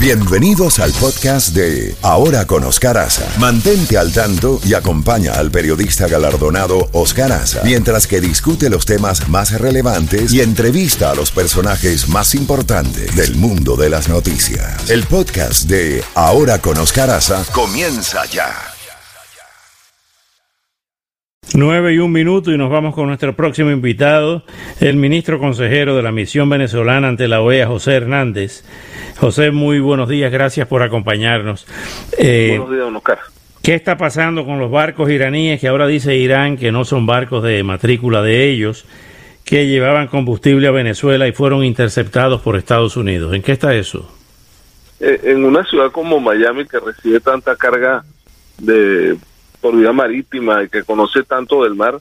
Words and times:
Bienvenidos 0.00 0.78
al 0.78 0.92
podcast 0.92 1.56
de 1.56 1.92
Ahora 2.02 2.46
con 2.46 2.62
Oscar 2.62 2.96
Aza. 2.98 3.28
Mantente 3.40 3.98
al 3.98 4.12
tanto 4.12 4.60
y 4.64 4.74
acompaña 4.74 5.32
al 5.32 5.50
periodista 5.50 6.06
galardonado 6.06 6.88
Oscar 6.92 7.32
Aza 7.32 7.62
mientras 7.64 8.06
que 8.06 8.20
discute 8.20 8.70
los 8.70 8.86
temas 8.86 9.28
más 9.28 9.60
relevantes 9.60 10.32
y 10.32 10.40
entrevista 10.40 11.10
a 11.10 11.16
los 11.16 11.32
personajes 11.32 12.08
más 12.08 12.36
importantes 12.36 13.16
del 13.16 13.34
mundo 13.34 13.74
de 13.74 13.90
las 13.90 14.08
noticias. 14.08 14.88
El 14.88 15.02
podcast 15.02 15.68
de 15.68 16.04
Ahora 16.14 16.60
con 16.60 16.78
Oscar 16.78 17.10
Aza 17.10 17.44
comienza 17.52 18.24
ya. 18.26 18.54
9 21.54 21.94
y 21.94 21.98
un 21.98 22.12
minuto 22.12 22.52
y 22.52 22.58
nos 22.58 22.70
vamos 22.70 22.94
con 22.94 23.08
nuestro 23.08 23.34
próximo 23.34 23.70
invitado, 23.70 24.44
el 24.80 24.96
ministro 24.96 25.40
consejero 25.40 25.96
de 25.96 26.02
la 26.02 26.12
misión 26.12 26.48
venezolana 26.48 27.08
ante 27.08 27.26
la 27.26 27.40
OEA, 27.40 27.66
José 27.66 27.94
Hernández. 27.94 28.62
José, 29.18 29.50
muy 29.50 29.80
buenos 29.80 30.08
días, 30.08 30.30
gracias 30.30 30.68
por 30.68 30.82
acompañarnos. 30.82 31.66
Eh, 32.16 32.50
buenos 32.50 32.70
días, 32.70 32.84
don 32.84 32.96
Oscar. 32.96 33.18
¿Qué 33.62 33.74
está 33.74 33.96
pasando 33.98 34.44
con 34.44 34.60
los 34.60 34.70
barcos 34.70 35.10
iraníes 35.10 35.60
que 35.60 35.66
ahora 35.66 35.88
dice 35.88 36.14
Irán 36.14 36.56
que 36.56 36.70
no 36.70 36.84
son 36.84 37.04
barcos 37.04 37.42
de 37.42 37.64
matrícula 37.64 38.22
de 38.22 38.48
ellos, 38.48 38.86
que 39.44 39.66
llevaban 39.66 40.06
combustible 40.06 40.68
a 40.68 40.70
Venezuela 40.70 41.26
y 41.26 41.32
fueron 41.32 41.64
interceptados 41.64 42.40
por 42.42 42.56
Estados 42.56 42.96
Unidos? 42.96 43.34
¿En 43.34 43.42
qué 43.42 43.52
está 43.52 43.74
eso? 43.74 44.08
Eh, 45.00 45.20
en 45.24 45.44
una 45.44 45.64
ciudad 45.64 45.90
como 45.90 46.20
Miami 46.20 46.64
que 46.64 46.78
recibe 46.78 47.18
tanta 47.18 47.56
carga 47.56 48.04
de 48.58 49.16
por 49.60 49.76
vía 49.76 49.92
marítima 49.92 50.62
y 50.62 50.68
que 50.68 50.84
conoce 50.84 51.24
tanto 51.24 51.64
del 51.64 51.74
mar, 51.74 51.98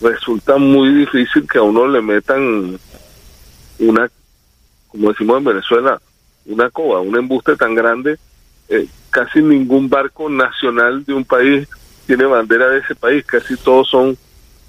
resulta 0.00 0.56
muy 0.56 0.92
difícil 0.94 1.46
que 1.48 1.58
a 1.58 1.62
uno 1.62 1.86
le 1.86 2.02
metan 2.02 2.76
una, 3.78 4.10
como 4.88 5.10
decimos 5.10 5.38
en 5.38 5.44
Venezuela, 5.44 6.00
una 6.50 6.70
coba, 6.70 7.00
un 7.00 7.16
embuste 7.16 7.56
tan 7.56 7.74
grande. 7.74 8.18
Eh, 8.68 8.86
casi 9.10 9.40
ningún 9.40 9.88
barco 9.88 10.28
nacional 10.28 11.04
de 11.04 11.14
un 11.14 11.24
país 11.24 11.68
tiene 12.06 12.24
bandera 12.24 12.68
de 12.68 12.78
ese 12.78 12.94
país, 12.94 13.24
casi 13.24 13.56
todos 13.56 13.88
son 13.88 14.16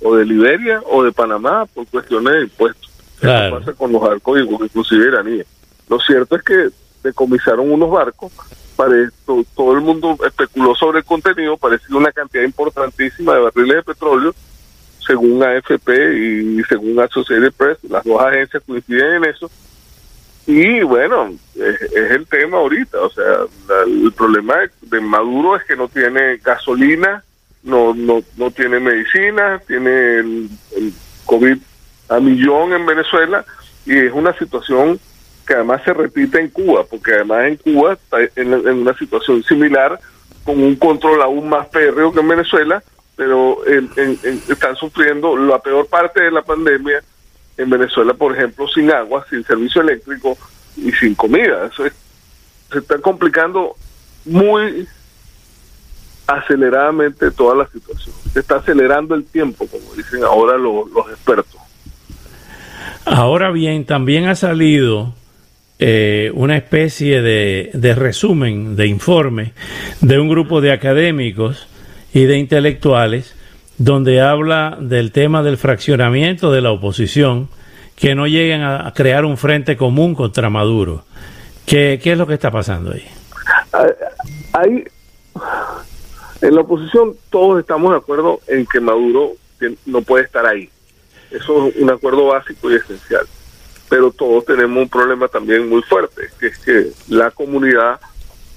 o 0.04 0.16
de 0.16 0.26
Liberia 0.26 0.82
o 0.90 1.04
de 1.04 1.12
Panamá 1.12 1.66
por 1.68 1.86
cuestiones 1.88 2.34
de 2.34 2.42
impuestos. 2.44 2.90
Eso 3.22 3.60
pasa 3.60 3.74
con 3.74 3.92
los 3.92 4.02
barcos, 4.02 4.40
inclusive 4.40 5.08
iraníes. 5.08 5.46
Lo 5.88 6.00
cierto 6.00 6.36
es 6.36 6.44
que 6.44 6.70
decomisaron 7.04 7.72
unos 7.72 7.92
barcos 7.92 8.32
todo, 9.26 9.44
todo 9.56 9.74
el 9.74 9.82
mundo 9.82 10.18
especuló 10.26 10.76
sobre 10.76 11.00
el 11.00 11.06
contenido, 11.06 11.58
parecía 11.58 11.96
una 11.96 12.12
cantidad 12.12 12.44
importantísima 12.44 13.34
de 13.34 13.42
barriles 13.42 13.76
de 13.78 13.84
petróleo, 13.84 14.36
según 15.06 15.44
AFP 15.44 15.90
y 16.16 16.64
según 16.64 17.00
Associated 17.00 17.54
Press, 17.54 17.78
las 17.90 18.04
dos 18.04 18.22
agencias 18.22 18.64
coinciden 18.66 19.16
en 19.16 19.26
eso. 19.26 19.50
Y 20.48 20.82
bueno, 20.82 21.34
es, 21.56 21.94
el 21.94 22.26
tema 22.28 22.58
ahorita, 22.58 23.00
o 23.00 23.10
sea, 23.10 23.46
el 23.86 24.12
problema 24.14 24.56
de 24.82 25.00
Maduro 25.00 25.56
es 25.56 25.64
que 25.66 25.76
no 25.76 25.88
tiene 25.88 26.38
gasolina, 26.38 27.24
no 27.64 27.94
no 27.94 28.24
no 28.38 28.50
tiene 28.50 28.80
medicina, 28.80 29.62
tiene 29.68 30.18
el 30.20 30.50
COVID 31.26 31.58
a 32.10 32.20
millón 32.20 32.74
en 32.74 32.86
Venezuela 32.86 33.46
y 33.86 33.98
es 33.98 34.12
una 34.14 34.38
situación 34.38 35.00
que 35.46 35.54
además 35.54 35.82
se 35.84 35.94
repite 35.94 36.40
en 36.40 36.50
Cuba, 36.50 36.84
porque 36.90 37.14
además 37.14 37.46
en 37.46 37.56
Cuba 37.58 37.94
está 37.94 38.18
en, 38.36 38.54
una 38.54 38.94
situación 38.98 39.44
similar, 39.44 40.00
con 40.44 40.62
un 40.62 40.76
control 40.76 41.22
aún 41.22 41.50
más 41.50 41.68
férreo 41.72 42.12
que 42.12 42.20
en 42.20 42.28
Venezuela, 42.28 42.84
pero 43.16 43.60
están 44.48 44.76
sufriendo 44.76 45.38
la 45.38 45.60
peor 45.60 45.88
parte 45.88 46.24
de 46.24 46.32
la 46.32 46.42
pandemia 46.42 47.04
en 47.62 47.70
Venezuela, 47.70 48.14
por 48.14 48.36
ejemplo, 48.36 48.68
sin 48.68 48.92
agua, 48.92 49.26
sin 49.30 49.44
servicio 49.44 49.82
eléctrico 49.82 50.38
y 50.78 50.92
sin 50.92 51.16
comida. 51.16 51.68
Eso 51.72 51.84
se 52.72 52.80
está 52.80 52.98
complicando 53.00 53.76
muy 54.26 54.88
aceleradamente 56.28 57.32
toda 57.32 57.56
la 57.56 57.68
situación. 57.68 58.16
Se 58.34 58.40
está 58.40 58.58
acelerando 58.58 59.16
el 59.16 59.26
tiempo, 59.26 59.68
como 59.68 59.94
dicen 59.96 60.24
ahora 60.24 60.58
los 60.58 61.10
expertos. 61.10 61.60
Ahora 63.06 63.52
bien, 63.52 63.86
también 63.86 64.28
ha 64.28 64.36
salido 64.36 65.14
eh, 65.80 66.32
una 66.36 66.56
especie 66.56 67.22
de, 67.22 67.72
de, 67.74 67.96
resumen, 67.96 68.76
de 68.76 68.88
informe 68.88 69.54
de 70.02 70.20
un 70.20 70.30
grupo 70.30 70.62
de 70.62 70.72
académicos 70.72 71.68
y 72.14 72.26
de 72.26 72.38
intelectuales 72.38 73.36
donde 73.84 74.22
habla 74.22 74.78
del 74.80 75.12
tema 75.12 75.42
del 75.42 75.58
fraccionamiento 75.58 76.52
de 76.52 76.62
la 76.62 76.72
oposición, 76.72 77.50
que 77.96 78.14
no 78.14 78.28
lleguen 78.28 78.62
a 78.62 78.92
crear 78.96 79.26
un 79.26 79.38
frente 79.38 79.76
común 79.76 80.14
contra 80.14 80.52
Maduro. 80.52 81.04
¿Qué, 81.66 82.00
es 82.04 82.18
lo 82.18 82.28
que 82.28 82.36
está 82.36 82.52
pasando 82.52 82.92
ahí? 82.92 83.06
Ahí, 84.54 84.84
en 86.42 86.56
la 86.56 86.62
oposición 86.62 87.16
todos 87.32 87.60
estamos 87.60 87.92
de 87.92 87.98
acuerdo 87.98 88.40
en 88.48 88.68
que 88.68 88.80
Maduro 88.80 89.32
no 89.88 90.02
puede 90.04 90.26
estar 90.26 90.46
ahí. 90.46 90.70
Eso 91.32 91.68
es 91.68 91.76
un 91.78 91.90
acuerdo 91.90 92.28
básico 92.28 92.70
y 92.70 92.76
esencial 92.76 93.26
pero 93.92 94.10
todos 94.10 94.46
tenemos 94.46 94.84
un 94.84 94.88
problema 94.88 95.28
también 95.28 95.68
muy 95.68 95.82
fuerte, 95.82 96.30
que 96.40 96.48
es 96.48 96.58
que 96.60 96.92
la 97.10 97.30
comunidad 97.30 98.00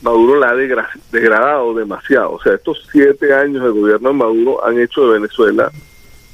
Maduro 0.04 0.38
la 0.38 0.50
ha 0.50 0.54
degradado 0.54 1.74
demasiado. 1.74 2.32
O 2.32 2.42
sea, 2.42 2.52
estos 2.54 2.86
siete 2.92 3.34
años 3.34 3.64
de 3.64 3.70
gobierno 3.70 4.10
de 4.10 4.14
Maduro 4.14 4.64
han 4.64 4.78
hecho 4.78 5.06
de 5.06 5.18
Venezuela 5.18 5.72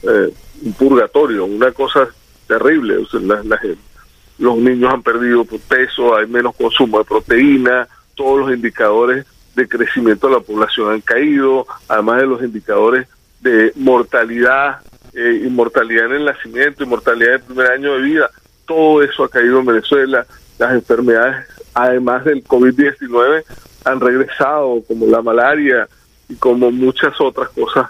eh, 0.02 0.34
un 0.62 0.72
purgatorio, 0.72 1.44
una 1.44 1.70
cosa 1.70 2.08
terrible. 2.48 2.96
O 2.96 3.06
sea, 3.06 3.20
los 4.38 4.56
niños 4.56 4.92
han 4.92 5.02
perdido 5.02 5.44
peso, 5.44 6.16
hay 6.16 6.26
menos 6.26 6.56
consumo 6.56 6.98
de 6.98 7.04
proteína, 7.04 7.86
todos 8.16 8.40
los 8.40 8.52
indicadores 8.52 9.24
de 9.54 9.68
crecimiento 9.68 10.26
de 10.26 10.34
la 10.34 10.40
población 10.40 10.92
han 10.92 11.00
caído, 11.00 11.64
además 11.88 12.20
de 12.22 12.26
los 12.26 12.42
indicadores 12.42 13.06
de 13.40 13.72
mortalidad, 13.76 14.80
eh, 15.14 15.42
inmortalidad 15.46 16.06
en 16.06 16.12
el 16.12 16.24
nacimiento, 16.24 16.82
inmortalidad 16.82 17.34
en 17.34 17.40
el 17.40 17.46
primer 17.46 17.70
año 17.70 17.94
de 17.94 18.02
vida, 18.02 18.30
todo 18.66 19.02
eso 19.02 19.24
ha 19.24 19.28
caído 19.28 19.60
en 19.60 19.66
Venezuela, 19.66 20.26
las 20.58 20.72
enfermedades, 20.72 21.46
además 21.74 22.24
del 22.24 22.44
COVID-19, 22.44 23.44
han 23.84 24.00
regresado, 24.00 24.82
como 24.86 25.06
la 25.06 25.22
malaria 25.22 25.88
y 26.28 26.34
como 26.36 26.70
muchas 26.70 27.20
otras 27.20 27.48
cosas. 27.50 27.88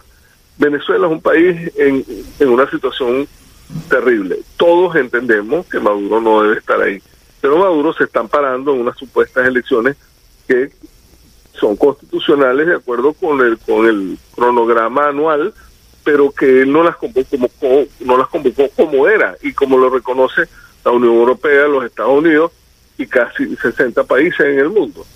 Venezuela 0.59 1.07
es 1.07 1.13
un 1.13 1.21
país 1.21 1.73
en, 1.77 2.05
una 2.49 2.69
situación 2.71 3.27
terrible. 3.89 4.41
Todos 4.57 4.97
entendemos 4.97 5.67
que 5.67 5.81
Maduro 5.81 6.21
no 6.21 6.43
debe 6.43 6.59
estar 6.59 6.81
ahí, 6.81 7.03
pero 7.41 7.59
Maduro 7.59 7.93
se 7.95 8.05
está 8.05 8.21
amparando 8.21 8.75
en 8.75 8.81
unas 8.81 8.99
supuestas 8.99 9.47
elecciones 9.47 9.97
que 10.47 10.71
son 11.55 11.77
constitucionales 11.77 12.67
de 12.67 12.75
acuerdo 12.75 13.13
con 13.13 13.41
el 13.41 13.59
con 13.59 13.87
el 13.87 14.19
cronograma 14.35 15.09
anual, 15.09 15.55
pero 16.05 16.31
que 16.31 16.63
él 16.63 16.73
no 16.73 16.83
las 16.83 16.97
convocó 16.97 17.29
como 17.31 17.49
no 18.01 18.17
las 18.17 18.29
convocó 18.29 18.69
como 18.77 19.07
era 19.07 19.37
y 19.43 19.53
como 19.53 19.79
lo 19.79 19.91
reconoce 19.91 20.43
la 20.85 20.91
Unión 20.91 21.15
Europea, 21.15 21.69
los 21.69 21.85
Estados 21.85 22.19
Unidos 22.19 22.53
y 23.01 23.07
casi 23.07 23.57
60 23.57 24.05
países 24.05 24.41
en 24.41 24.59
el 24.59 24.69
mundo. 24.69 25.07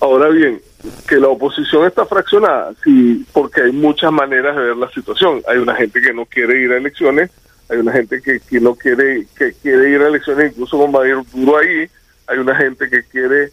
Ahora 0.00 0.28
bien, 0.28 0.60
que 1.06 1.16
la 1.16 1.28
oposición 1.28 1.86
está 1.86 2.04
fraccionada, 2.06 2.72
sí, 2.82 3.24
porque 3.32 3.62
hay 3.62 3.72
muchas 3.72 4.10
maneras 4.10 4.56
de 4.56 4.62
ver 4.62 4.76
la 4.76 4.90
situación. 4.90 5.42
Hay 5.46 5.58
una 5.58 5.76
gente 5.76 6.00
que 6.00 6.12
no 6.12 6.26
quiere 6.26 6.60
ir 6.60 6.72
a 6.72 6.78
elecciones, 6.78 7.30
hay 7.68 7.78
una 7.78 7.92
gente 7.92 8.20
que, 8.20 8.60
no 8.60 8.74
quiere 8.74 9.26
que 9.36 9.52
quiere 9.52 9.90
ir 9.90 10.02
a 10.02 10.08
elecciones 10.08 10.52
incluso 10.52 10.76
con 10.76 11.06
ir 11.06 11.16
duro 11.32 11.58
ahí, 11.58 11.88
hay 12.26 12.38
una 12.38 12.56
gente 12.56 12.90
que 12.90 13.04
quiere 13.04 13.50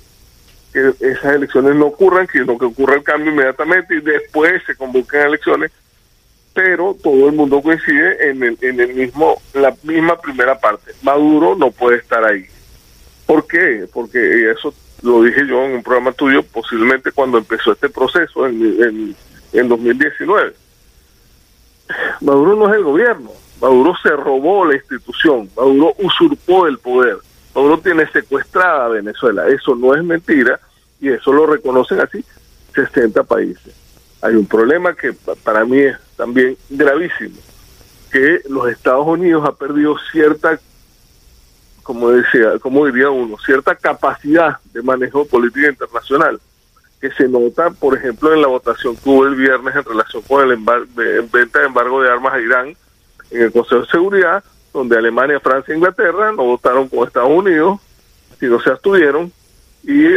que 0.74 0.94
esas 1.00 1.36
elecciones 1.36 1.76
no 1.76 1.86
ocurran, 1.88 2.26
que 2.26 2.40
no 2.40 2.58
que 2.58 2.66
ocurra 2.66 2.96
el 2.96 3.04
cambio 3.04 3.32
inmediatamente 3.32 3.96
y 3.96 4.02
después 4.02 4.64
se 4.66 4.76
convoquen 4.76 5.22
elecciones 5.22 5.72
pero 6.54 6.96
todo 7.02 7.30
el 7.30 7.36
mundo 7.36 7.62
coincide 7.62 8.30
en 8.30 8.44
el, 8.44 8.58
en 8.62 8.80
el 8.80 8.94
mismo, 8.94 9.42
la 9.54 9.74
misma 9.84 10.20
primera 10.20 10.60
parte. 10.60 10.92
Maduro 11.04 11.56
no 11.56 11.72
puede 11.72 12.00
estar 12.00 12.24
ahí. 12.26 12.46
¿Por 13.30 13.46
qué? 13.46 13.88
Porque 13.94 14.50
eso 14.50 14.74
lo 15.04 15.22
dije 15.22 15.46
yo 15.46 15.64
en 15.64 15.74
un 15.74 15.84
programa 15.84 16.12
tuyo, 16.14 16.42
posiblemente 16.42 17.12
cuando 17.12 17.38
empezó 17.38 17.74
este 17.74 17.88
proceso 17.88 18.48
en, 18.48 19.16
en, 19.54 19.68
2019. 19.70 20.52
Maduro 22.22 22.56
no 22.56 22.70
es 22.70 22.78
el 22.80 22.84
gobierno, 22.84 23.30
Maduro 23.62 23.94
se 24.02 24.10
robó 24.10 24.66
la 24.66 24.74
institución, 24.74 25.48
Maduro 25.56 25.94
usurpó 26.00 26.66
el 26.66 26.80
poder, 26.80 27.18
Maduro 27.54 27.78
tiene 27.78 28.12
secuestrada 28.12 28.86
a 28.86 28.90
Venezuela, 28.90 29.48
eso 29.48 29.76
no 29.76 29.94
es 29.94 30.04
mentira 30.04 30.60
y 31.00 31.10
eso 31.10 31.32
lo 31.32 31.46
reconocen 31.46 32.00
así 32.00 32.26
60 32.74 33.24
países. 33.26 33.76
Hay 34.24 34.34
un 34.34 34.48
problema 34.48 34.96
que 34.96 35.14
para 35.44 35.66
mí 35.66 35.78
es 35.78 35.98
también 36.18 36.58
gravísimo, 36.68 37.38
que 38.12 38.42
los 38.50 38.72
Estados 38.72 39.06
Unidos 39.06 39.46
ha 39.46 39.52
perdido 39.52 39.98
cierta, 40.12 40.60
como 41.90 42.12
decía, 42.12 42.60
como 42.62 42.86
diría 42.86 43.10
uno, 43.10 43.36
cierta 43.44 43.74
capacidad 43.74 44.58
de 44.74 44.84
manejo 44.84 45.26
política 45.26 45.70
internacional, 45.70 46.40
que 47.02 47.10
se 47.10 47.28
nota, 47.28 47.72
por 47.72 47.98
ejemplo, 47.98 48.32
en 48.32 48.44
la 48.44 48.48
votación 48.48 48.96
que 48.96 49.10
hubo 49.10 49.26
el 49.26 49.34
viernes 49.34 49.76
en 49.76 49.84
relación 49.84 50.22
con 50.22 50.48
el 50.48 50.56
venta 51.32 51.60
de 51.62 51.66
embargo 51.66 52.04
de 52.04 52.12
armas 52.12 52.36
a 52.36 52.40
Irán 52.42 52.76
en 53.32 53.42
el 53.42 53.52
Consejo 53.52 53.82
de 53.82 53.88
Seguridad, 53.88 54.44
donde 54.72 55.00
Alemania, 55.00 55.40
Francia 55.40 55.74
e 55.74 55.78
Inglaterra 55.78 56.32
no 56.32 56.44
votaron 56.44 56.88
con 56.90 57.08
Estados 57.08 57.32
Unidos, 57.32 57.80
sino 58.40 58.62
se 58.62 58.70
abstuvieron, 58.70 59.32
y 59.82 60.16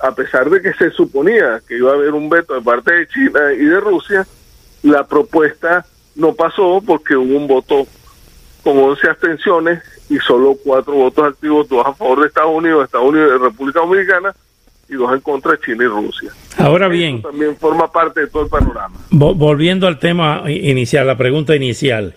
a 0.00 0.14
pesar 0.14 0.48
de 0.48 0.62
que 0.62 0.72
se 0.72 0.90
suponía 0.90 1.60
que 1.68 1.76
iba 1.76 1.90
a 1.90 1.96
haber 1.96 2.14
un 2.14 2.30
veto 2.30 2.54
de 2.54 2.62
parte 2.62 2.94
de 2.94 3.08
China 3.08 3.52
y 3.52 3.66
de 3.66 3.78
Rusia, 3.78 4.26
la 4.82 5.06
propuesta 5.06 5.84
no 6.14 6.32
pasó 6.32 6.82
porque 6.86 7.14
hubo 7.14 7.36
un 7.36 7.46
voto 7.46 7.86
con 8.62 8.78
11 8.78 9.06
abstenciones 9.10 9.82
y 10.08 10.18
solo 10.18 10.56
cuatro 10.62 10.94
votos 10.94 11.32
activos, 11.32 11.68
dos 11.68 11.86
a 11.86 11.94
favor 11.94 12.20
de 12.20 12.26
Estados 12.28 12.52
Unidos, 12.54 12.84
Estados 12.84 13.08
Unidos 13.08 13.32
y 13.34 13.42
República 13.42 13.80
Dominicana, 13.80 14.34
y 14.88 14.94
dos 14.94 15.12
en 15.12 15.20
contra 15.20 15.52
de 15.52 15.58
China 15.60 15.84
y 15.84 15.86
Rusia. 15.86 16.30
Ahora 16.58 16.88
bien, 16.88 17.22
también 17.22 17.56
forma 17.56 17.90
parte 17.90 18.20
de 18.20 18.26
todo 18.28 18.44
el 18.44 18.48
panorama. 18.48 18.96
Volviendo 19.10 19.86
al 19.86 19.98
tema 19.98 20.44
inicial, 20.46 21.06
la 21.06 21.16
pregunta 21.16 21.56
inicial, 21.56 22.14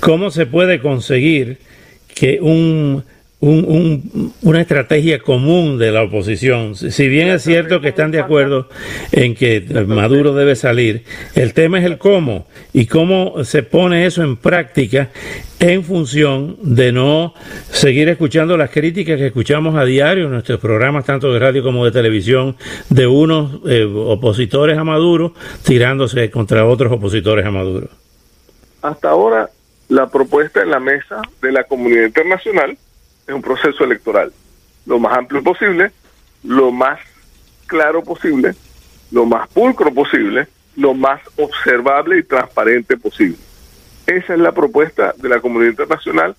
¿cómo 0.00 0.30
se 0.30 0.46
puede 0.46 0.80
conseguir 0.80 1.58
que 2.14 2.38
un 2.40 3.04
un, 3.40 4.32
una 4.42 4.60
estrategia 4.60 5.18
común 5.18 5.78
de 5.78 5.90
la 5.90 6.02
oposición. 6.02 6.74
Si 6.74 7.08
bien 7.08 7.28
es 7.28 7.42
cierto 7.42 7.80
que 7.80 7.88
están 7.88 8.10
de 8.10 8.20
acuerdo 8.20 8.68
en 9.12 9.34
que 9.34 9.64
Maduro 9.86 10.34
debe 10.34 10.56
salir, 10.56 11.04
el 11.34 11.54
tema 11.54 11.78
es 11.78 11.84
el 11.84 11.96
cómo 11.98 12.46
y 12.72 12.86
cómo 12.86 13.42
se 13.44 13.62
pone 13.62 14.04
eso 14.04 14.22
en 14.22 14.36
práctica 14.36 15.08
en 15.58 15.84
función 15.84 16.56
de 16.62 16.92
no 16.92 17.34
seguir 17.70 18.08
escuchando 18.08 18.56
las 18.56 18.70
críticas 18.70 19.16
que 19.16 19.26
escuchamos 19.26 19.74
a 19.76 19.84
diario 19.84 20.26
en 20.26 20.32
nuestros 20.32 20.60
programas, 20.60 21.04
tanto 21.04 21.32
de 21.32 21.38
radio 21.38 21.62
como 21.62 21.84
de 21.84 21.92
televisión, 21.92 22.56
de 22.90 23.06
unos 23.06 23.60
eh, 23.66 23.84
opositores 23.84 24.76
a 24.76 24.84
Maduro 24.84 25.34
tirándose 25.64 26.30
contra 26.30 26.66
otros 26.66 26.92
opositores 26.92 27.44
a 27.44 27.50
Maduro. 27.50 27.88
Hasta 28.82 29.10
ahora, 29.10 29.50
la 29.88 30.08
propuesta 30.08 30.62
en 30.62 30.70
la 30.70 30.80
mesa 30.80 31.20
de 31.42 31.52
la 31.52 31.64
comunidad 31.64 32.06
internacional 32.06 32.78
es 33.30 33.34
un 33.34 33.42
proceso 33.42 33.84
electoral 33.84 34.32
lo 34.86 34.98
más 34.98 35.16
amplio 35.16 35.42
posible, 35.42 35.92
lo 36.42 36.72
más 36.72 36.98
claro 37.66 38.02
posible, 38.02 38.54
lo 39.10 39.24
más 39.24 39.48
pulcro 39.48 39.92
posible, 39.92 40.48
lo 40.76 40.94
más 40.94 41.20
observable 41.36 42.18
y 42.18 42.22
transparente 42.22 42.96
posible. 42.96 43.38
Esa 44.06 44.34
es 44.34 44.40
la 44.40 44.52
propuesta 44.52 45.14
de 45.16 45.28
la 45.28 45.40
comunidad 45.40 45.70
internacional 45.70 46.34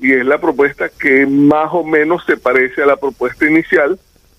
y 0.00 0.12
es 0.12 0.24
la 0.24 0.40
propuesta 0.40 0.88
que 0.88 1.26
más 1.26 1.68
o 1.72 1.84
menos 1.84 2.24
se 2.24 2.36
parece 2.36 2.82
a 2.82 2.86
la 2.86 2.96
propuesta 2.96 3.46
inicial 3.46 3.98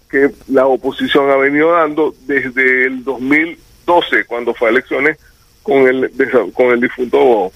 que 0.10 0.32
la 0.48 0.68
oposición 0.68 1.30
ha 1.30 1.38
venido 1.38 1.72
dando 1.72 2.14
desde 2.26 2.88
el 2.88 3.04
2012, 3.04 4.26
cuando 4.26 4.54
fue 4.54 4.68
a 4.68 4.72
elecciones 4.72 5.18
con 5.64 5.88
el, 5.88 6.12
con 6.54 6.68
el 6.68 6.82
difunto 6.82 7.52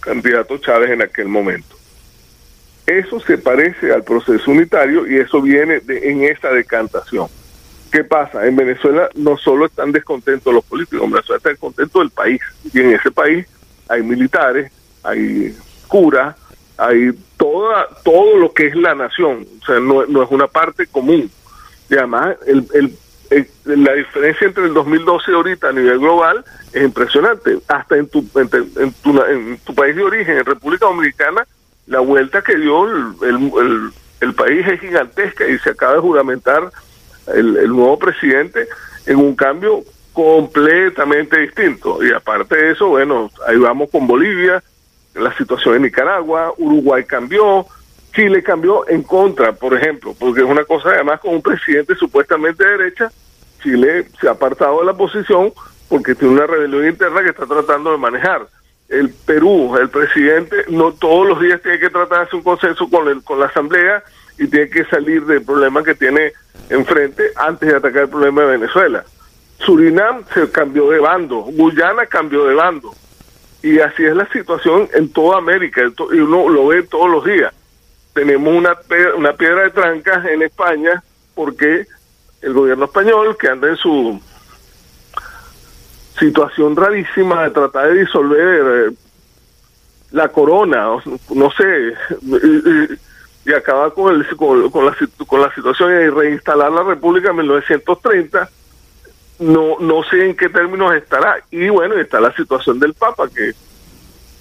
candidato 0.00 0.58
Chávez 0.58 0.90
en 0.90 1.02
aquel 1.02 1.28
momento. 1.28 1.75
Eso 2.86 3.18
se 3.20 3.36
parece 3.36 3.92
al 3.92 4.04
proceso 4.04 4.50
unitario 4.50 5.06
y 5.06 5.16
eso 5.16 5.42
viene 5.42 5.80
de, 5.80 6.10
en 6.10 6.22
esa 6.22 6.50
decantación. 6.50 7.28
¿Qué 7.90 8.04
pasa? 8.04 8.46
En 8.46 8.54
Venezuela 8.54 9.08
no 9.14 9.36
solo 9.36 9.66
están 9.66 9.90
descontentos 9.90 10.52
los 10.54 10.64
políticos, 10.64 11.04
en 11.04 11.10
Venezuela 11.10 11.38
está 11.38 11.48
descontento 11.48 12.00
el 12.02 12.10
país. 12.10 12.40
Y 12.72 12.80
en 12.80 12.92
ese 12.92 13.10
país 13.10 13.46
hay 13.88 14.02
militares, 14.02 14.70
hay 15.02 15.56
curas, 15.88 16.36
hay 16.76 17.10
toda, 17.36 17.88
todo 18.04 18.36
lo 18.36 18.52
que 18.52 18.68
es 18.68 18.76
la 18.76 18.94
nación. 18.94 19.46
O 19.62 19.66
sea, 19.66 19.80
no, 19.80 20.02
es 20.02 20.30
una 20.30 20.46
parte 20.46 20.86
común. 20.86 21.30
Y 21.90 21.94
además, 21.94 22.36
el, 22.46 22.96
la 23.64 23.94
diferencia 23.94 24.46
entre 24.46 24.64
el 24.64 24.74
2012 24.74 25.30
y 25.30 25.34
ahorita 25.34 25.68
a 25.68 25.72
nivel 25.72 25.98
global 25.98 26.44
es 26.72 26.82
impresionante. 26.82 27.58
Hasta 27.66 27.96
en 27.96 28.08
tu, 28.08 28.24
en, 28.36 28.48
tu, 28.48 29.22
en 29.24 29.58
tu 29.58 29.74
país 29.74 29.96
de 29.96 30.04
origen, 30.04 30.38
en 30.38 30.44
República 30.44 30.86
Dominicana, 30.86 31.46
la 31.86 32.00
vuelta 32.00 32.42
que 32.42 32.56
dio 32.56 32.84
el, 32.86 33.92
el, 34.20 34.34
país 34.34 34.66
es 34.66 34.80
gigantesca 34.80 35.46
y 35.46 35.58
se 35.58 35.70
acaba 35.70 35.94
de 35.94 36.00
juramentar 36.00 36.70
el, 37.28 37.56
el, 37.56 37.68
nuevo 37.68 37.98
presidente 37.98 38.66
en 39.06 39.16
un 39.16 39.36
cambio 39.36 39.84
completamente 40.12 41.38
distinto. 41.40 42.02
Y 42.04 42.12
aparte 42.12 42.56
de 42.56 42.72
eso, 42.72 42.88
bueno, 42.88 43.30
ahí 43.46 43.56
vamos 43.56 43.90
con 43.90 44.06
Bolivia, 44.06 44.62
la 45.14 45.36
situación 45.36 45.76
en 45.76 45.82
Nicaragua, 45.82 46.52
Uruguay 46.58 47.04
cambió, 47.04 47.66
Chile 48.14 48.42
cambió 48.42 48.88
en 48.88 49.02
contra, 49.02 49.52
por 49.52 49.74
ejemplo, 49.74 50.14
porque 50.18 50.40
es 50.40 50.46
una 50.46 50.64
cosa 50.64 50.90
además 50.90 51.20
con 51.20 51.34
un 51.34 51.42
presidente 51.42 51.94
supuestamente 51.94 52.64
de 52.64 52.78
derecha, 52.78 53.12
Chile 53.62 54.08
se 54.20 54.28
ha 54.28 54.32
apartado 54.32 54.80
de 54.80 54.86
la 54.86 54.94
posición 54.94 55.52
porque 55.88 56.14
tiene 56.14 56.34
una 56.34 56.46
rebelión 56.46 56.86
interna 56.86 57.22
que 57.22 57.30
está 57.30 57.46
tratando 57.46 57.92
de 57.92 57.98
manejar 57.98 58.46
el 58.88 59.10
Perú, 59.10 59.76
el 59.76 59.88
presidente, 59.88 60.56
no 60.68 60.92
todos 60.92 61.26
los 61.26 61.40
días 61.40 61.60
tiene 61.62 61.78
que 61.78 61.90
tratar 61.90 62.18
de 62.18 62.24
hacer 62.24 62.34
un 62.36 62.42
consenso 62.42 62.88
con, 62.88 63.08
el, 63.08 63.22
con 63.22 63.40
la 63.40 63.46
Asamblea 63.46 64.02
y 64.38 64.46
tiene 64.46 64.68
que 64.68 64.84
salir 64.84 65.24
del 65.24 65.42
problema 65.42 65.82
que 65.82 65.94
tiene 65.94 66.32
enfrente 66.70 67.24
antes 67.36 67.68
de 67.68 67.76
atacar 67.76 68.02
el 68.02 68.08
problema 68.08 68.42
de 68.42 68.58
Venezuela. 68.58 69.04
Surinam 69.58 70.24
se 70.32 70.50
cambió 70.50 70.90
de 70.90 70.98
bando, 70.98 71.38
Guyana 71.40 72.06
cambió 72.06 72.46
de 72.46 72.54
bando. 72.54 72.94
Y 73.62 73.80
así 73.80 74.04
es 74.04 74.14
la 74.14 74.28
situación 74.28 74.88
en 74.94 75.12
toda 75.12 75.38
América, 75.38 75.80
y 76.12 76.18
uno 76.18 76.48
lo 76.48 76.68
ve 76.68 76.82
todos 76.84 77.10
los 77.10 77.24
días. 77.24 77.52
Tenemos 78.12 78.54
una, 78.54 78.76
una 79.16 79.32
piedra 79.32 79.62
de 79.62 79.70
trancas 79.70 80.24
en 80.26 80.42
España 80.42 81.02
porque 81.34 81.86
el 82.42 82.52
gobierno 82.52 82.84
español, 82.84 83.36
que 83.38 83.48
anda 83.48 83.68
en 83.68 83.76
su 83.76 84.20
situación 86.18 86.76
rarísima 86.76 87.44
de 87.44 87.50
tratar 87.50 87.88
de 87.88 88.00
disolver 88.00 88.88
eh, 88.90 88.94
la 90.12 90.28
corona, 90.28 90.88
no 91.34 91.50
sé, 91.50 91.94
y, 93.44 93.52
acabar 93.52 93.92
con, 93.92 94.14
el, 94.14 94.26
con, 94.36 94.70
la, 94.86 94.96
con 95.26 95.40
la 95.40 95.54
situación 95.54 95.92
y 95.92 96.08
reinstalar 96.08 96.72
la 96.72 96.82
República 96.82 97.30
en 97.30 97.36
1930, 97.36 98.50
no, 99.38 99.78
no 99.78 100.02
sé 100.04 100.26
en 100.26 100.36
qué 100.36 100.48
términos 100.48 100.94
estará. 100.94 101.36
Y 101.50 101.68
bueno, 101.68 101.94
está 101.94 102.20
la 102.20 102.34
situación 102.34 102.80
del 102.80 102.94
Papa, 102.94 103.28
que 103.28 103.52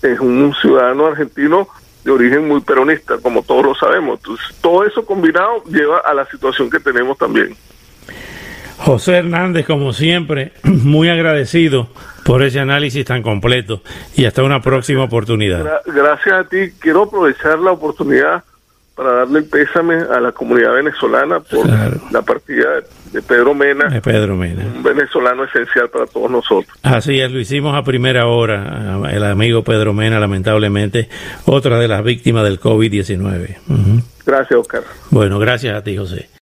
es 0.02 0.20
un 0.20 0.54
ciudadano 0.62 1.08
argentino 1.08 1.68
de 2.04 2.12
origen 2.12 2.48
muy 2.48 2.62
peronista, 2.62 3.18
como 3.18 3.42
todos 3.42 3.66
lo 3.66 3.76
sabemos. 3.76 4.20
Entonces, 4.20 4.56
todo 4.62 4.86
eso 4.86 5.06
combinado 5.06 5.64
lleva 5.66 6.00
a 6.00 6.14
la 6.14 6.26
situación 6.28 6.70
que 6.70 6.80
tenemos 6.80 7.18
también. 7.18 7.56
José 8.78 9.18
Hernández, 9.18 9.66
como 9.66 9.94
siempre, 9.94 10.54
muy 10.64 11.10
agradecido 11.10 11.90
por 12.24 12.44
ese 12.44 12.60
análisis 12.60 13.06
tan 13.06 13.22
completo 13.22 13.82
y 14.16 14.26
hasta 14.26 14.44
una 14.44 14.62
próxima 14.62 15.04
oportunidad. 15.04 15.82
Gracias 15.86 16.34
a 16.34 16.44
ti. 16.44 16.72
Quiero 16.80 17.04
aprovechar 17.04 17.60
la 17.60 17.72
oportunidad 17.72 18.44
para 18.96 19.12
darle 19.12 19.40
el 19.40 19.46
pésame 19.46 19.96
a 19.96 20.20
la 20.22 20.32
comunidad 20.32 20.74
venezolana 20.74 21.42
por 21.42 21.68
la 22.12 22.22
partida 22.22 22.82
de 23.12 23.22
Pedro 23.22 23.54
Mena. 23.54 23.90
De 23.90 24.02
Pedro 24.02 24.36
Mena. 24.36 24.64
Un 24.66 24.84
venezolano 24.84 25.44
esencial 25.44 25.90
para 25.90 26.06
todos 26.06 26.32
nosotros. 26.32 26.78
Así 26.82 27.20
es, 27.20 27.30
lo 27.30 27.40
hicimos 27.40 27.76
a 27.76 27.84
primera 27.84 28.28
hora. 28.28 29.02
El 29.12 29.24
amigo 29.26 29.64
Pedro 29.64 29.94
Mena, 29.94 30.20
lamentablemente, 30.20 31.10
otra 31.46 31.78
de 31.78 31.90
las 31.90 32.04
víctimas 32.04 32.46
del 32.46 32.60
COVID-19. 32.60 33.58
Gracias, 34.26 34.60
Oscar. 34.60 34.84
Bueno, 35.12 35.40
gracias 35.40 35.76
a 35.78 35.84
ti, 35.84 35.98
José. 35.98 36.30